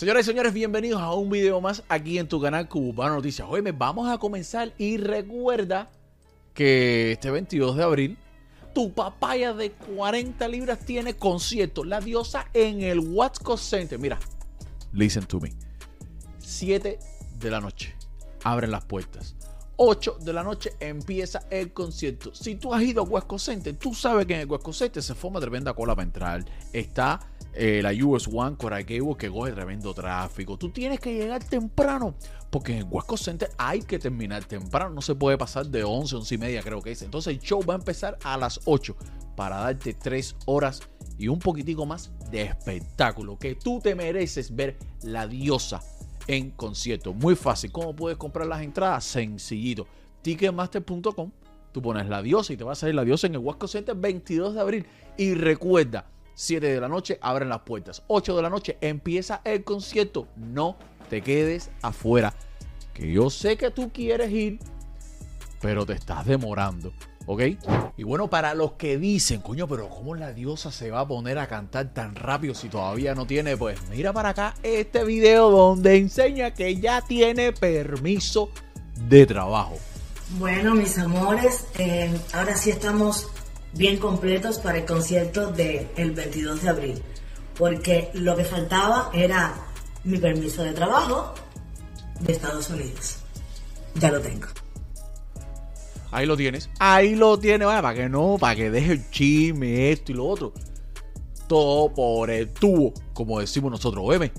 [0.00, 3.46] Señoras y señores, bienvenidos a un video más aquí en tu canal Cubano Noticias.
[3.50, 5.90] Hoy vamos a comenzar y recuerda
[6.54, 8.18] que este 22 de abril
[8.74, 13.98] tu papaya de 40 libras tiene concierto, la diosa en el Watsco Center.
[13.98, 14.18] Mira,
[14.94, 15.52] listen to me.
[16.38, 16.98] 7
[17.38, 17.94] de la noche,
[18.42, 19.36] abren las puertas.
[19.76, 22.34] 8 de la noche empieza el concierto.
[22.34, 25.14] Si tú has ido a Huesco Center, tú sabes que en el Huesco Center se
[25.14, 26.42] forma tremenda cola para entrar.
[26.72, 27.20] Está
[27.52, 30.56] eh, la US One Coraquebo que coge tremendo tráfico.
[30.56, 32.14] Tú tienes que llegar temprano,
[32.50, 34.94] porque en el Huesco Center hay que terminar temprano.
[34.94, 37.02] No se puede pasar de 11, 11 y media, creo que es.
[37.02, 38.96] Entonces el show va a empezar a las 8
[39.36, 40.80] para darte 3 horas
[41.18, 43.38] y un poquitico más de espectáculo.
[43.38, 45.82] Que tú te mereces ver la diosa
[46.26, 47.12] en concierto.
[47.12, 47.72] Muy fácil.
[47.72, 49.04] ¿Cómo puedes comprar las entradas?
[49.04, 49.86] Sencillito.
[50.22, 51.32] Ticketmaster.com.
[51.72, 53.94] Tú pones la diosa y te va a salir la diosa en el Huesco Center
[53.94, 54.86] 22 de abril.
[55.16, 56.06] Y recuerda,
[56.40, 58.02] 7 de la noche abren las puertas.
[58.06, 60.26] 8 de la noche empieza el concierto.
[60.36, 60.78] No
[61.10, 62.32] te quedes afuera.
[62.94, 64.58] Que yo sé que tú quieres ir,
[65.60, 66.94] pero te estás demorando.
[67.26, 67.42] ¿Ok?
[67.98, 71.38] Y bueno, para los que dicen, coño, pero ¿cómo la diosa se va a poner
[71.38, 73.58] a cantar tan rápido si todavía no tiene?
[73.58, 78.48] Pues mira para acá este video donde enseña que ya tiene permiso
[78.96, 79.76] de trabajo.
[80.38, 83.28] Bueno, mis amores, eh, ahora sí estamos
[83.72, 87.02] bien completos para el concierto del 22 de abril,
[87.56, 89.54] porque lo que faltaba era
[90.04, 91.34] mi permiso de trabajo
[92.20, 93.16] de Estados Unidos.
[93.94, 94.46] Ya lo tengo.
[96.12, 96.68] Ahí lo tienes.
[96.78, 100.52] Ahí lo tienes, para que no, para que deje el chisme, esto y lo otro.
[101.46, 104.04] Todo por el tubo, como decimos nosotros.
[104.06, 104.32] Oye,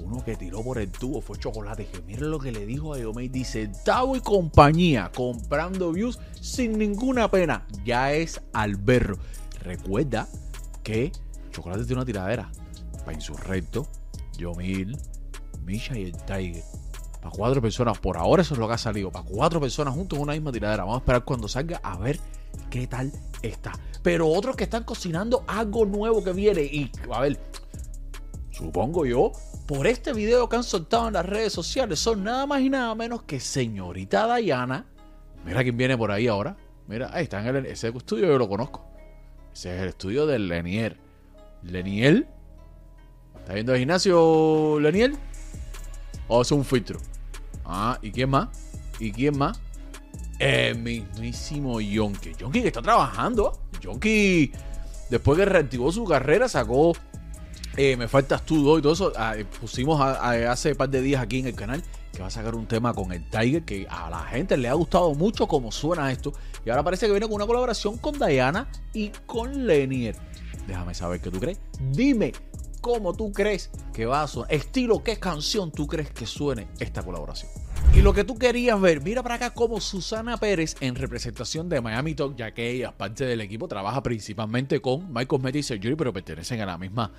[0.00, 1.86] uno que tiró por el tubo fue Chocolate.
[1.86, 3.28] Que miren lo que le dijo a Yomei.
[3.28, 7.66] Dice, Tavo y compañía, comprando views sin ninguna pena.
[7.84, 9.18] Ya es alberro.
[9.62, 10.28] Recuerda
[10.82, 11.12] que
[11.50, 12.50] Chocolate tiene una tiradera.
[13.04, 13.86] Para Insurrecto,
[14.38, 14.96] Yomil,
[15.64, 16.62] Misha y el Tiger.
[17.20, 17.98] Para cuatro personas.
[17.98, 19.10] Por ahora eso es lo que ha salido.
[19.10, 20.84] Para cuatro personas juntos en una misma tiradera.
[20.84, 22.20] Vamos a esperar cuando salga a ver
[22.70, 23.72] qué tal está.
[24.02, 26.62] Pero otros que están cocinando algo nuevo que viene.
[26.62, 27.38] Y a ver,
[28.50, 29.32] supongo yo,
[29.68, 32.94] por este video que han soltado en las redes sociales, son nada más y nada
[32.94, 34.86] menos que señorita Diana.
[35.44, 36.56] Mira quién viene por ahí ahora.
[36.86, 38.82] Mira, ahí está en el, ese estudio yo lo conozco.
[39.52, 40.96] Ese es el estudio del Lenier.
[41.62, 42.26] Leniel.
[43.40, 45.18] ¿Está viendo el gimnasio Leniel?
[46.28, 46.98] ¿O es un filtro?
[47.66, 48.48] Ah, ¿y quién más?
[48.98, 49.60] ¿Y quién más?
[50.38, 52.32] El mismísimo Yonki.
[52.36, 53.60] Yonki que está trabajando.
[53.82, 54.50] Yonki,
[55.10, 56.94] después que reactivó su carrera, sacó
[57.78, 59.12] eh, Me Faltas Tú y todo eso.
[59.16, 62.30] Ah, pusimos a, a, hace par de días aquí en el canal que va a
[62.30, 65.70] sacar un tema con el Tiger que a la gente le ha gustado mucho como
[65.70, 66.32] suena esto.
[66.64, 70.16] Y ahora parece que viene con una colaboración con Diana y con Lenier.
[70.66, 71.60] Déjame saber qué tú crees.
[71.92, 72.32] Dime
[72.80, 74.52] cómo tú crees que va a sonar.
[74.52, 77.50] Estilo, qué canción tú crees que suene esta colaboración.
[77.94, 81.80] Y lo que tú querías ver, mira para acá cómo Susana Pérez, en representación de
[81.80, 86.12] Miami Talk, ya que ella, parte del equipo, trabaja principalmente con My Cosmetic Surgery, pero
[86.12, 87.12] pertenecen a la misma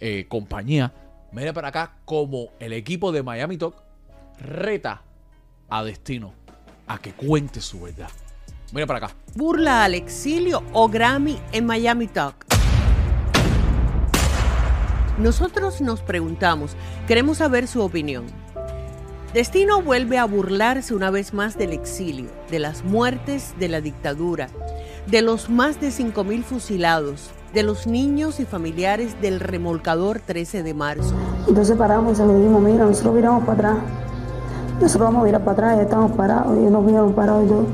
[0.00, 0.92] eh, compañía.
[1.32, 3.76] Mira para acá cómo el equipo de Miami Talk
[4.40, 5.02] reta
[5.68, 6.34] a Destino
[6.86, 8.10] a que cuente su verdad.
[8.72, 9.16] Mira para acá.
[9.34, 12.46] Burla al exilio o Grammy en Miami Talk.
[15.18, 16.76] Nosotros nos preguntamos,
[17.06, 18.24] queremos saber su opinión.
[19.34, 24.48] Destino vuelve a burlarse una vez más del exilio, de las muertes de la dictadura,
[25.06, 30.74] de los más de 5.000 fusilados, de los niños y familiares del remolcador 13 de
[30.74, 31.14] marzo.
[31.48, 33.76] Entonces paramos y le dijimos, mira, nosotros viramos para atrás.
[34.80, 37.66] Nosotros vamos a virar para atrás, ya estamos parados, y nos habíamos parado y todo.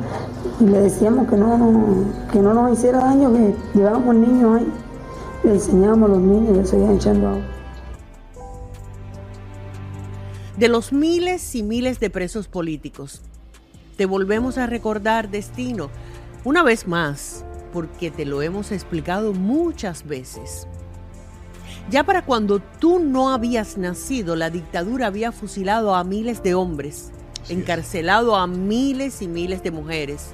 [0.61, 4.73] Y le decíamos que no, no, que no nos hiciera daño, que llevábamos niños ahí.
[5.45, 7.43] Le enseñábamos a los niños y seguían echando agua.
[10.57, 13.21] De los miles y miles de presos políticos,
[13.97, 15.91] te volvemos a recordar, Destino,
[16.45, 17.45] una vez más,
[17.77, 20.67] porque te lo hemos explicado muchas veces.
[21.91, 27.13] Ya para cuando tú no habías nacido, la dictadura había fusilado a miles de hombres,
[27.51, 30.31] encarcelado a miles y miles de mujeres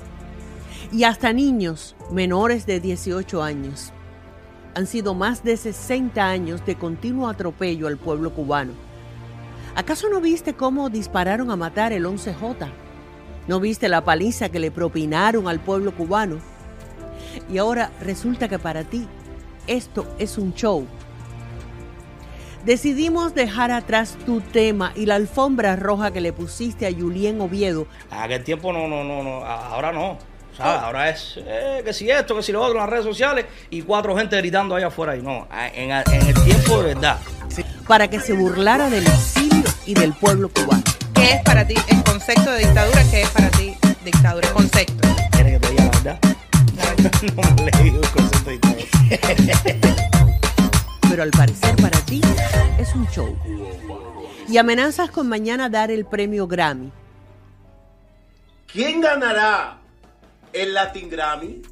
[0.93, 3.93] y hasta niños menores de 18 años.
[4.77, 8.75] Han sido más de 60 años de continuo atropello al pueblo cubano.
[9.75, 12.69] ¿Acaso no viste cómo dispararon a matar el 11J?
[13.49, 16.52] ¿No viste la paliza que le propinaron al pueblo cubano?
[17.51, 19.07] Y ahora resulta que para ti
[19.67, 20.87] esto es un show.
[22.65, 27.89] Decidimos dejar atrás tu tema y la alfombra roja que le pusiste a Julien Oviedo.
[28.11, 30.19] A aquel tiempo no, no, no, no, ahora no.
[30.57, 30.83] ¿sabes?
[30.83, 33.83] Ahora es eh, que si esto, que si lo otro en las redes sociales y
[33.83, 35.17] cuatro gente gritando allá afuera.
[35.17, 37.19] Y no, en el tiempo de verdad.
[37.89, 40.83] para que se burlara del exilio y del pueblo cubano.
[41.15, 43.03] ¿Qué es para ti el concepto de dictadura?
[43.11, 43.75] ¿Qué es para ti
[44.05, 44.49] dictadura?
[44.53, 45.09] Concepto.
[45.33, 46.32] ¿Quieres que te diga la verdad?
[47.03, 47.11] No.
[51.09, 52.21] Pero al parecer para ti
[52.79, 53.37] es un show.
[54.49, 56.91] Y amenazas con mañana dar el premio Grammy.
[58.67, 59.79] ¿Quién ganará
[60.53, 61.63] el Latin Grammy?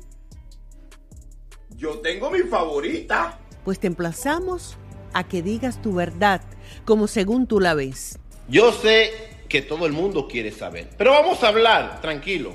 [1.77, 3.39] Yo tengo mi favorita.
[3.65, 4.77] Pues te emplazamos
[5.13, 6.43] a que digas tu verdad
[6.85, 8.19] como según tú la ves.
[8.49, 9.13] Yo sé
[9.49, 10.91] que todo el mundo quiere saber.
[10.97, 12.55] Pero vamos a hablar, tranquilo.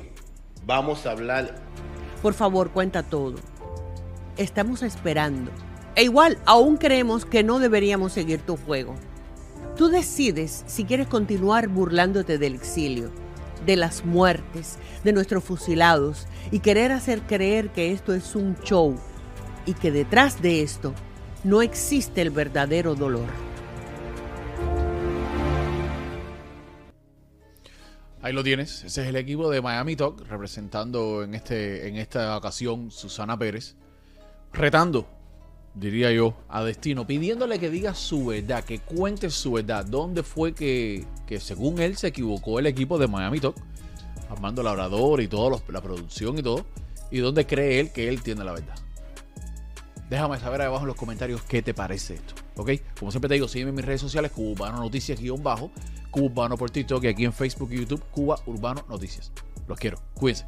[0.66, 1.56] Vamos a hablar.
[2.25, 3.36] Por favor, cuenta todo.
[4.36, 5.51] Estamos esperando.
[5.94, 8.95] E igual, aún creemos que no deberíamos seguir tu juego.
[9.77, 13.12] Tú decides si quieres continuar burlándote del exilio,
[13.68, 18.95] de las muertes, de nuestros fusilados y querer hacer creer que esto es un show
[19.68, 20.95] y que detrás de esto
[21.44, 23.45] no existe el verdadero dolor.
[28.25, 28.83] Ahí lo tienes.
[28.83, 33.75] Ese es el equipo de Miami Talk, representando en, este, en esta ocasión Susana Pérez,
[34.51, 35.07] retando,
[35.75, 39.86] diría yo, a Destino, pidiéndole que diga su verdad, que cuente su verdad.
[39.86, 43.57] ¿Dónde fue que, que según él se equivocó el equipo de Miami Talk,
[44.31, 46.66] Armando Labrador y los- la producción y todo?
[47.12, 48.74] ¿Y dónde cree él que él tiene la verdad?
[50.10, 52.33] Déjame saber ahí abajo en los comentarios qué te parece esto.
[52.56, 52.72] ¿Ok?
[52.98, 55.22] Como siempre te digo, sígueme en mis redes sociales, Cubano Noticias
[56.16, 59.34] Cuba Urbano por TikTok y aquí en Facebook y YouTube, Cuba Urbano Noticias.
[59.68, 59.98] Los quiero.
[60.14, 60.46] Cuídense.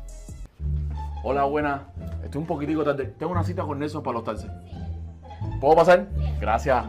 [1.24, 1.88] Hola, buena.
[2.24, 3.14] Estoy un poquitico tarde.
[3.20, 4.50] Tengo una cita con Nelson para los taxis.
[5.60, 6.08] ¿Puedo pasar?
[6.40, 6.86] Gracias.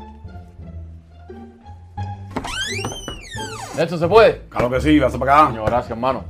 [3.77, 4.43] Nelson, ¿se puede?
[4.49, 5.51] Claro que sí, vas para acá.
[5.51, 6.23] Coño, gracias, hermano.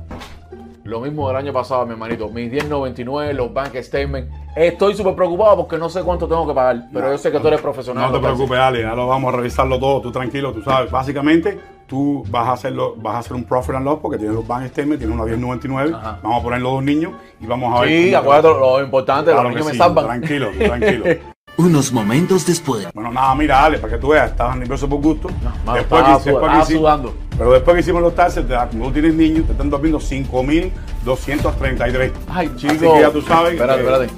[0.85, 2.29] Lo mismo del año pasado, mi hermanito.
[2.29, 4.33] Mis 10.99, los bank statements.
[4.55, 6.87] Estoy súper preocupado porque no sé cuánto tengo que pagar.
[6.91, 8.11] Pero yo sé que tú eres profesional.
[8.11, 10.89] No te preocupes, Ale, ya lo vamos a revisarlo todo, tú tranquilo, tú sabes.
[10.89, 14.47] Básicamente, tú vas a hacerlo, vas a hacer un profit and loss porque tienes los
[14.47, 16.19] bank statements, tienes una 1099, Ajá.
[16.23, 17.89] vamos a poner los dos niños y vamos a ver.
[17.89, 20.05] Sí, acuérdate lo importante, Claro los niños me sí, salvan.
[20.05, 21.05] Tranquilo, tranquilo.
[21.57, 22.87] Unos momentos después.
[22.93, 25.27] Bueno, nada, mira, Ale, para que tú veas, estabas nervioso por gusto.
[25.65, 27.13] mano, después estaba que, después sud- que estaba hicimos- sudando.
[27.37, 32.11] Pero después que hicimos los taxes, como tú tienes niños, te están durmiendo 5.233.
[32.29, 32.93] Ay, Así chico.
[32.93, 33.53] que ya tú sabes.
[33.53, 34.13] Espérate, que- espérate.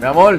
[0.00, 0.38] Mi amor,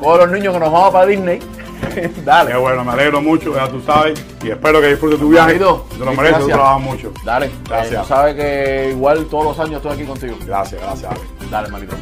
[0.00, 1.38] con los niños que nos vamos para Disney.
[2.24, 2.50] Dale.
[2.52, 4.24] Qué bueno, me alegro mucho, ya tú sabes.
[4.44, 5.54] Y espero que disfrutes tu viaje.
[5.54, 7.12] Manito, Te lo mereces, tú trabajas mucho.
[7.24, 7.50] Dale.
[7.66, 7.92] Gracias.
[7.94, 10.36] Eh, tú sabes que igual todos los años estoy aquí contigo.
[10.44, 11.50] Gracias, gracias, Ale.
[11.50, 11.96] Dale, manito.